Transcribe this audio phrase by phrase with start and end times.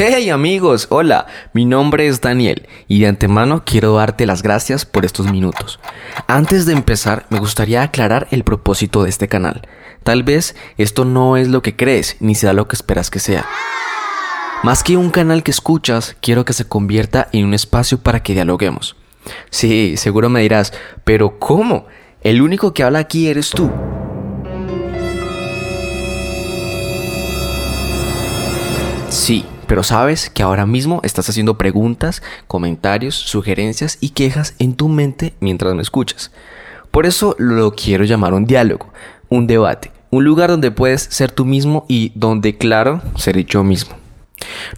[0.00, 5.04] Hey amigos, hola, mi nombre es Daniel y de antemano quiero darte las gracias por
[5.04, 5.80] estos minutos.
[6.28, 9.66] Antes de empezar, me gustaría aclarar el propósito de este canal.
[10.04, 13.44] Tal vez esto no es lo que crees ni sea lo que esperas que sea.
[14.62, 18.34] Más que un canal que escuchas, quiero que se convierta en un espacio para que
[18.34, 18.94] dialoguemos.
[19.50, 20.72] Sí, seguro me dirás,
[21.02, 21.88] pero ¿cómo?
[22.20, 23.68] El único que habla aquí eres tú.
[29.08, 34.88] Sí, pero sabes que ahora mismo estás haciendo preguntas, comentarios, sugerencias y quejas en tu
[34.88, 36.32] mente mientras me escuchas.
[36.90, 38.88] Por eso lo quiero llamar un diálogo,
[39.28, 43.94] un debate, un lugar donde puedes ser tú mismo y donde, claro, seré yo mismo.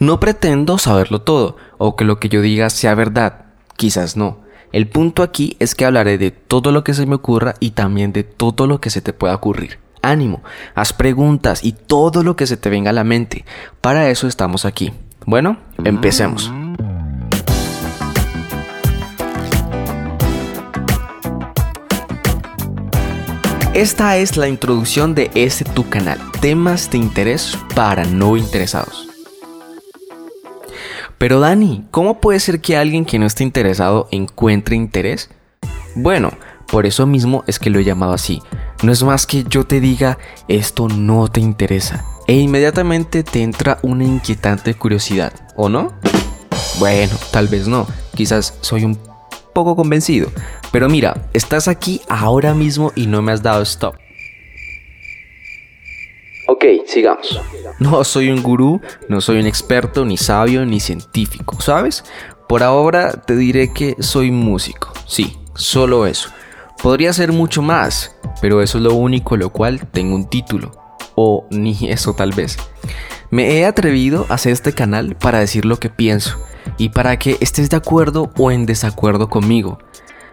[0.00, 3.44] No pretendo saberlo todo o que lo que yo diga sea verdad,
[3.76, 4.38] quizás no.
[4.72, 8.12] El punto aquí es que hablaré de todo lo que se me ocurra y también
[8.12, 10.42] de todo lo que se te pueda ocurrir ánimo,
[10.74, 13.44] haz preguntas y todo lo que se te venga a la mente.
[13.80, 14.92] Para eso estamos aquí.
[15.26, 16.50] Bueno, empecemos.
[23.74, 29.08] Esta es la introducción de este tu canal, temas de interés para no interesados.
[31.18, 35.30] Pero Dani, ¿cómo puede ser que alguien que no esté interesado encuentre interés?
[35.94, 36.32] Bueno,
[36.66, 38.42] por eso mismo es que lo he llamado así,
[38.82, 43.78] no es más que yo te diga esto no te interesa e inmediatamente te entra
[43.82, 45.92] una inquietante curiosidad, ¿o no?
[46.78, 48.96] Bueno, tal vez no, quizás soy un
[49.52, 50.30] poco convencido,
[50.70, 53.96] pero mira, estás aquí ahora mismo y no me has dado stop.
[56.46, 57.40] Ok, sigamos.
[57.80, 62.04] No soy un gurú, no soy un experto, ni sabio, ni científico, ¿sabes?
[62.48, 66.30] Por ahora te diré que soy músico, sí, solo eso.
[66.82, 70.72] Podría ser mucho más, pero eso es lo único lo cual tengo un título.
[71.14, 72.56] O ni eso tal vez.
[73.30, 76.42] Me he atrevido a hacer este canal para decir lo que pienso
[76.78, 79.78] y para que estés de acuerdo o en desacuerdo conmigo.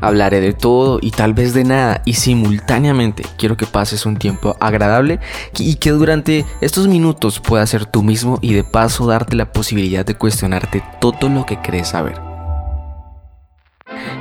[0.00, 4.56] Hablaré de todo y tal vez de nada y simultáneamente quiero que pases un tiempo
[4.60, 5.20] agradable
[5.58, 10.06] y que durante estos minutos puedas ser tú mismo y de paso darte la posibilidad
[10.06, 12.29] de cuestionarte todo lo que crees saber.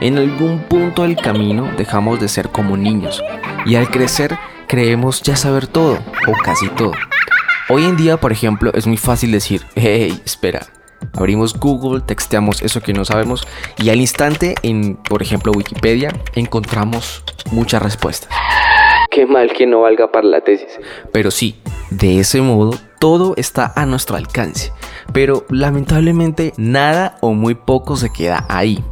[0.02, 3.22] En algún punto del camino dejamos de ser como niños
[3.66, 6.94] y al crecer creemos ya saber todo o casi todo.
[7.70, 10.62] Hoy en día, por ejemplo, es muy fácil decir, hey, espera,
[11.14, 17.24] abrimos Google, texteamos eso que no sabemos y al instante en, por ejemplo, Wikipedia encontramos
[17.52, 18.30] muchas respuestas.
[19.12, 20.80] Qué mal que no valga para la tesis.
[21.12, 24.72] Pero sí, de ese modo todo está a nuestro alcance.
[25.14, 28.84] Pero lamentablemente nada o muy poco se queda ahí.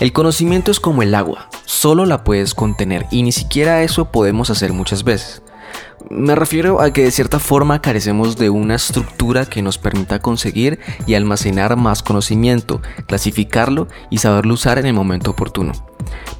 [0.00, 4.50] El conocimiento es como el agua, solo la puedes contener y ni siquiera eso podemos
[4.50, 5.42] hacer muchas veces.
[6.10, 10.78] Me refiero a que de cierta forma carecemos de una estructura que nos permita conseguir
[11.06, 15.72] y almacenar más conocimiento, clasificarlo y saberlo usar en el momento oportuno.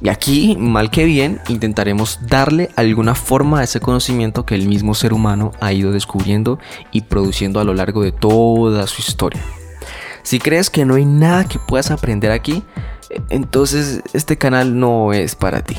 [0.01, 4.95] Y aquí, mal que bien, intentaremos darle alguna forma a ese conocimiento que el mismo
[4.95, 6.57] ser humano ha ido descubriendo
[6.91, 9.41] y produciendo a lo largo de toda su historia.
[10.23, 12.63] Si crees que no hay nada que puedas aprender aquí,
[13.29, 15.75] entonces este canal no es para ti.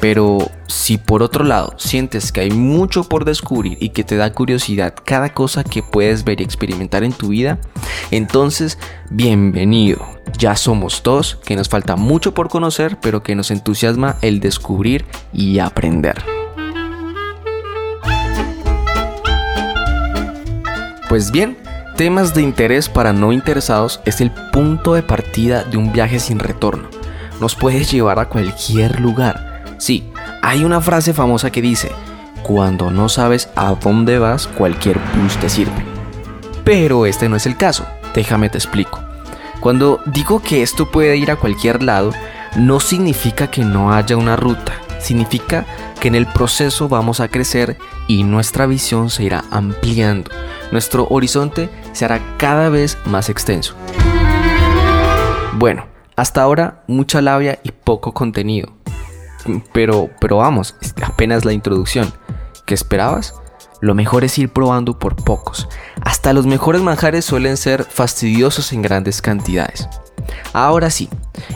[0.00, 4.32] Pero si por otro lado sientes que hay mucho por descubrir y que te da
[4.32, 7.58] curiosidad cada cosa que puedes ver y experimentar en tu vida,
[8.10, 8.78] entonces
[9.10, 10.06] bienvenido.
[10.38, 15.04] Ya somos dos, que nos falta mucho por conocer, pero que nos entusiasma el descubrir
[15.32, 16.22] y aprender.
[21.08, 21.56] Pues bien,
[21.96, 26.40] Temas de interés para no interesados es el punto de partida de un viaje sin
[26.40, 26.88] retorno.
[27.40, 29.62] Nos puedes llevar a cualquier lugar.
[29.78, 30.10] Sí,
[30.42, 31.92] hay una frase famosa que dice,
[32.42, 35.84] cuando no sabes a dónde vas, cualquier bus te sirve.
[36.64, 38.98] Pero este no es el caso, déjame te explico.
[39.60, 42.10] Cuando digo que esto puede ir a cualquier lado,
[42.56, 44.72] no significa que no haya una ruta,
[45.04, 45.66] significa
[46.00, 47.76] que en el proceso vamos a crecer
[48.08, 50.30] y nuestra visión se irá ampliando.
[50.72, 53.74] Nuestro horizonte se hará cada vez más extenso.
[55.56, 55.86] Bueno,
[56.16, 58.72] hasta ahora mucha labia y poco contenido.
[59.72, 62.12] Pero, pero vamos, apenas la introducción.
[62.66, 63.34] ¿Qué esperabas?
[63.80, 65.68] Lo mejor es ir probando por pocos.
[66.00, 69.88] Hasta los mejores manjares suelen ser fastidiosos en grandes cantidades.
[70.52, 71.08] Ahora sí,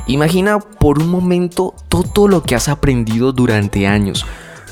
[0.06, 4.26] imagina por un momento todo lo que has aprendido durante años,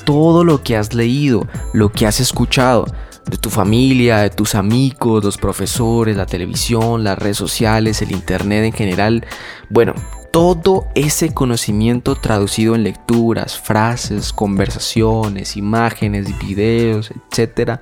[0.05, 2.85] todo lo que has leído, lo que has escuchado,
[3.29, 8.63] de tu familia, de tus amigos, los profesores, la televisión, las redes sociales, el internet
[8.65, 9.25] en general.
[9.69, 9.93] Bueno,
[10.31, 17.79] todo ese conocimiento traducido en lecturas, frases, conversaciones, imágenes, videos, etc.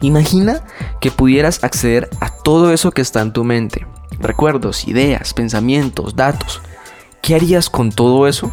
[0.00, 0.62] Imagina
[1.00, 3.86] que pudieras acceder a todo eso que está en tu mente.
[4.22, 6.60] Recuerdos, ideas, pensamientos, datos.
[7.20, 8.52] ¿Qué harías con todo eso?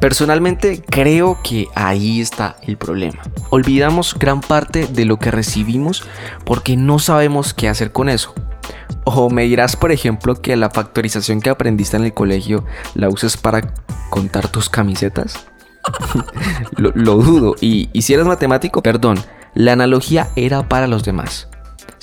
[0.00, 3.22] Personalmente creo que ahí está el problema.
[3.50, 6.04] Olvidamos gran parte de lo que recibimos
[6.44, 8.34] porque no sabemos qué hacer con eso.
[9.04, 12.64] O me dirás, por ejemplo, que la factorización que aprendiste en el colegio
[12.94, 13.74] la uses para
[14.10, 15.46] contar tus camisetas.
[16.76, 17.56] lo, dudo.
[17.60, 19.18] Y, y si eres matemático, perdón,
[19.54, 21.48] la analogía era para los demás.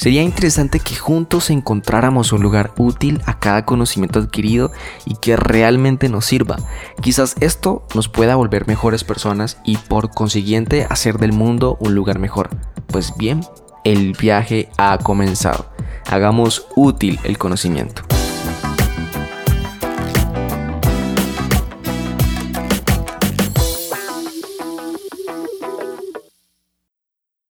[0.02, 4.72] Sería interesante que juntos encontráramos un lugar útil a cada conocimiento adquirido
[5.06, 6.58] y que realmente nos sirva.
[7.02, 12.18] Quizás esto nos pueda volver mejores personas y por consiguiente hacer del mundo un lugar
[12.18, 12.50] mejor.
[12.88, 13.42] Pues bien,
[13.84, 15.68] el viaje ha comenzado.
[16.08, 18.02] Hagamos útil el conocimiento.